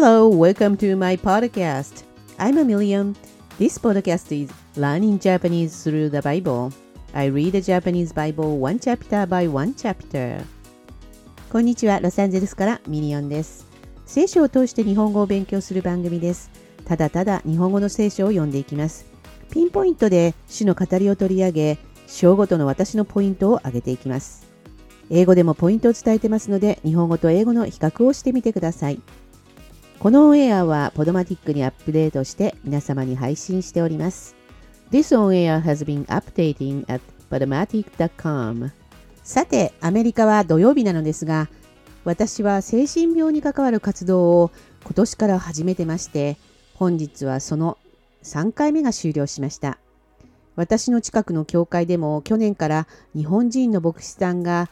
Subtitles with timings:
[0.00, 2.04] Hello, welcome to my podcast.
[2.38, 3.16] I'm Million.
[3.58, 6.72] This podcast is learning Japanese through the Bible.
[7.12, 10.44] I read the Japanese Bible one chapter by one chapter.
[11.50, 13.66] こんにちは、ロサンゼルスからミリオンです。
[14.06, 16.52] 聖書を通して日本語を勉強する番組です。
[16.84, 19.04] ただただ日本語の聖書を読んでいきます。
[19.50, 24.46] ピンポイントで主の語りを取り上げ、章ごとの私のポイントを上げていきます。
[25.10, 29.00] 英語でもポイントを伝えてますので、日本語と英語の比較をしてみてください。
[30.00, 34.36] このオンエアはポドマティックにアップデートして皆様に配信しております。
[34.92, 37.00] This on air has been updating at
[37.32, 38.70] podomatic.com
[39.24, 41.48] さて、アメリカは土曜日なのですが、
[42.04, 44.52] 私は精神病に関わる活動を
[44.84, 46.36] 今年から始めてまして、
[46.74, 47.76] 本日はその
[48.22, 49.78] 3回目が終了しました。
[50.54, 52.86] 私の近くの教会でも去年から
[53.16, 54.70] 日本人の牧師さんが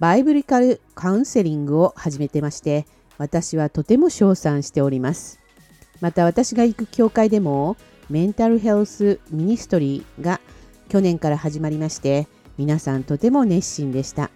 [0.00, 2.84] バイブリカルカウンセリングを始めてまして、
[3.20, 5.40] 私はとても称賛しております。
[6.00, 7.76] また私が行く教会でも
[8.08, 10.40] メンタルヘルスミニストリーが
[10.88, 14.30] 去年から始まりまして皆さんとても熱心でした。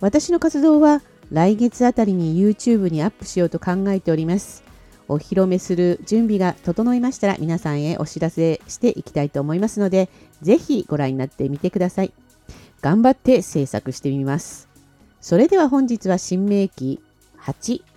[0.00, 1.00] 私の活動は
[1.32, 4.62] 来月あたりに YouTube にアップしようと考えております。
[5.08, 10.10] お披露目する準備が整いましたら皆さんへお知らせしていきたいと思いますので
[10.42, 12.12] ぜひご覧になってみてください。
[12.82, 14.68] 頑張って制作してみます。
[15.22, 17.00] それでは本日は新明記
[17.40, 17.93] 8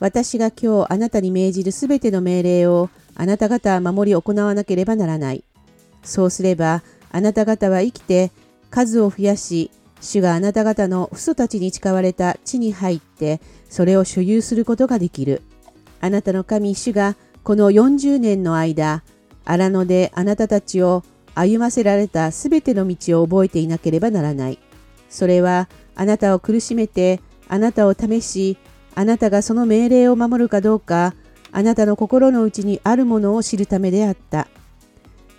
[0.00, 5.44] 私が今日あなたに命じるすべての命令をあなた方は守り行わなければならない。
[6.02, 8.32] そうすればあなた方は生きて
[8.70, 15.42] 数を増やし、主があなた方の父祖たちに誓われた地に入ってそれを所有することができる。
[16.00, 19.02] あなたの神主がこの40年の間、
[19.44, 24.58] 荒野であなたたちを歩ませられたすべての道を覚えていなければならない。
[25.10, 28.56] それはあなたを苦しめてあなたを試し
[28.94, 31.14] あなたがその命令を守るかどうか、
[31.52, 34.48] あなたの心の内にあるものを知るためであった。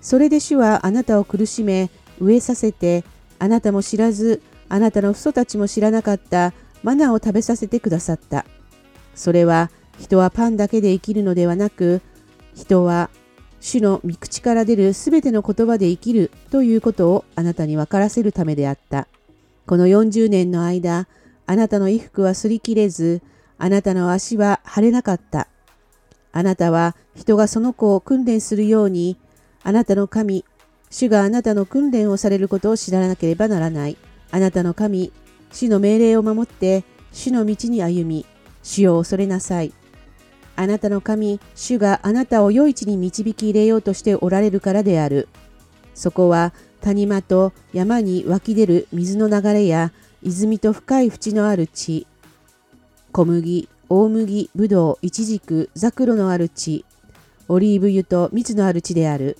[0.00, 1.90] それで主はあなたを苦しめ、
[2.20, 3.04] 飢えさせて、
[3.38, 6.52] あなたも知らず、あなたの父祖たちも知らなかった
[6.82, 8.44] マナーを食べさせてくださった。
[9.14, 12.02] それは人はパンだけで生きるのではなく、
[12.54, 13.10] 人は
[13.60, 19.08] 主の御口から出るすべての言葉で生きるということをあなたに分からせるためであった。
[19.66, 21.08] この40年の間、
[21.46, 23.22] あなたの衣服は擦り切れず、
[23.58, 25.48] あなたの足は腫れなかった。
[26.32, 29.16] あなたは人がその子を訓練するように、
[29.62, 30.44] あなたの神、
[30.90, 33.96] 主があなたの訓練をされることを知らなければならない。
[34.30, 35.12] あなたの神、
[35.50, 38.26] 主の命令を守って、主の道に歩み、
[38.62, 39.72] 主を恐れなさい。
[40.56, 45.28] あなたの神、主があなたを良い地に導き入れようとしておられるからである。
[45.94, 46.52] そこは
[46.82, 52.06] 谷間と山に湧き出る水の流れや泉と深い淵のある地、
[53.16, 56.84] 小麦、大麦、ぶどう、いちじく、ザクロのある地、
[57.48, 59.38] オリーブ油と蜜のある地である。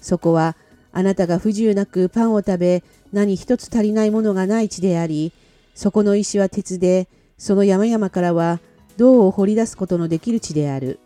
[0.00, 0.56] そこは、
[0.92, 5.34] あなたが不自由なくパンを食べ、何一つ足りないものがない地であり、
[5.74, 7.06] そこの石は鉄で、
[7.36, 8.60] その山々からは
[8.96, 10.98] 銅を掘り出すことのできる地である。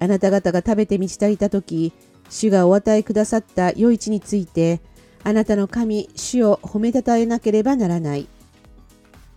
[0.00, 1.94] あなた方が食べて満ち足りたとき、
[2.28, 4.82] 主がお与えくださった良い地について、
[5.24, 8.28] あなたの神、主を褒めたたえなければならない。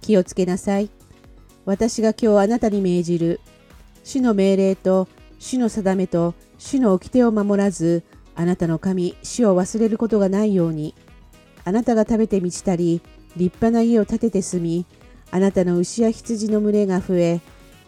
[0.01, 0.89] 気をつけなさい。
[1.65, 3.39] 私が今日あなたに命じる、
[4.03, 5.07] 主の命令と、
[5.39, 8.03] 主の定めと、主の掟を守らず、
[8.35, 10.95] あなたの神、主を忘れることがないように、
[11.63, 13.01] あなたが食べて満ちたり、
[13.37, 14.85] 立派な家を建てて住み、
[15.29, 17.41] あなたの牛や羊の群れが増え、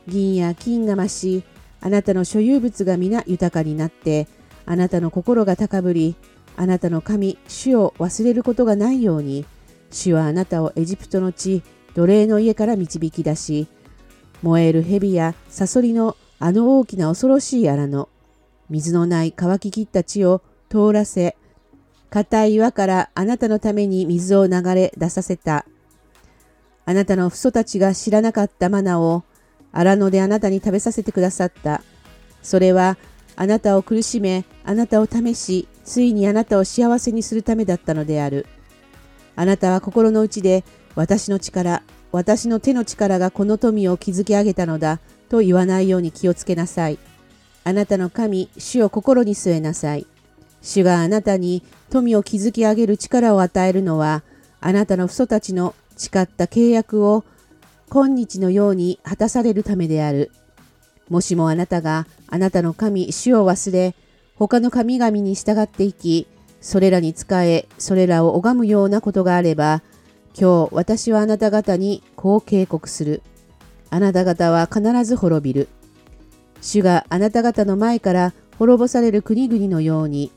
[0.07, 1.43] 銀や金が増し、
[1.81, 4.27] あなたの所有物が皆豊かになって、
[4.65, 6.15] あなたの心が高ぶり、
[6.55, 9.45] あなたの神、主を忘れることがないように、
[9.89, 11.63] 主はあなたをエジプトの地、
[11.95, 13.67] 奴隷の家から導き出し、
[14.41, 18.09] 燃える蛇やサソリのあの大きな恐ろしい荒野、
[18.69, 21.37] 水のない乾ききった地を通らせ、
[22.09, 25.65] 硬い岩からあなたのために水を流れ出させた。
[26.85, 29.23] あなたの父祖たちが知らなかったマナを
[29.71, 31.81] 荒野であなたに食べさせてくださった。
[32.41, 32.97] それは
[33.35, 38.45] あなたを苦しめ、あなたを試し、ついにあなたを幸せにするためだったのである。
[39.35, 40.63] あなたは心の内で
[40.95, 41.81] 私の力、
[42.11, 44.99] 私の手の力がこの富を築き上げたのだ
[45.29, 46.99] と言わないように気をつけなさい。
[47.63, 50.05] あなたの神、主を心に据えなさい。
[50.61, 54.23] 主があなたに富を築き上げる力を与えるのは、
[54.61, 57.25] あなたの父祖たちの誓った契約を
[57.89, 60.31] 今日のように果たされるためである。
[61.09, 63.95] もしもあなたがあなたの神、主を忘れ、
[64.35, 66.27] 他の神々に従っていき、
[66.61, 69.81] それらに仕え、それらを拝むようなことがあれば、
[70.35, 73.21] 今日私はあなた方にこう警告する。
[73.89, 75.67] あなた方は必ず滅びる。
[76.61, 80.31] 主があなた方の前から滅ぼされる国々のように、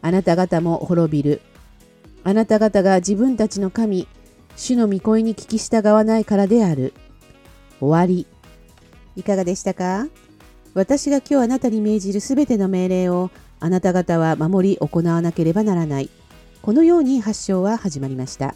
[0.00, 1.40] あなた方も滅びる。
[2.22, 4.06] あなた方が自分たちの神、
[4.54, 6.92] 主の御声に聞き従わないからである。
[7.80, 8.28] 終わり。
[9.16, 10.06] いかがでしたか？
[10.74, 16.10] 私が今日あなたに命じるすべての命令をあなた方は守り行わなければならない。
[16.62, 18.54] このように発祥は始まりました。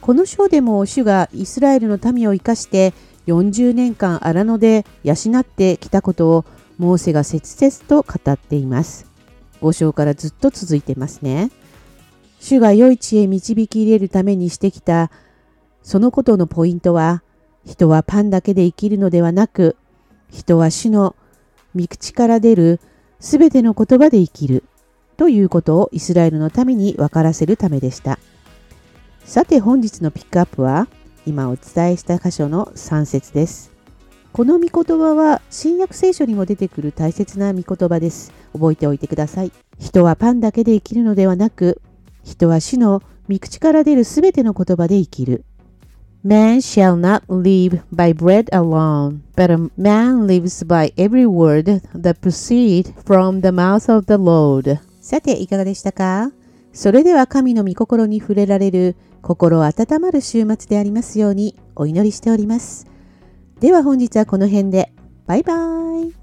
[0.00, 2.94] この章でも主がイスラエルの民を生かして
[3.26, 6.44] 40年間荒野で養ってきたことを
[6.78, 9.06] モーセが切々と語っています。
[9.60, 11.50] 5章からずっと続いてますね。
[12.40, 15.10] 主が良い知恵導き入れるためにしてきた
[15.82, 17.22] そのことのポイントは
[17.66, 19.76] 人はパンだけで生きるのではなく
[20.30, 21.14] 人は主の
[21.76, 22.80] 御口から出る
[23.20, 24.64] すべての言葉で生きる
[25.18, 28.18] ということをイスラエルの民に分からせるためでした。
[29.24, 30.88] さて本日のピックアップは
[31.24, 33.70] 今お伝えした箇所の3節です。
[34.32, 38.32] この御言葉は新約聖書にも出てくる大切な御言葉です。
[38.52, 39.52] 覚えておいてください。
[39.78, 41.80] 人はパンだけで生きるのではなく、
[42.24, 45.44] 人は主の御口から出るすべての言葉で生きる。
[46.24, 52.92] Man shall not live by bread alone, but a man lives by every word that proceed
[53.04, 54.80] from the mouth of the Lord.
[55.00, 56.30] さて、いかがでしたか？
[56.72, 62.86] それでは神の御心に触れられる心温まる週末でありますようにお祈りしております。
[63.60, 64.92] では本日はこの辺で。
[65.26, 66.19] バイバーイ。